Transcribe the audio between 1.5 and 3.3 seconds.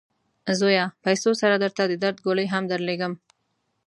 درته د درد ګولۍ هم درلیږم.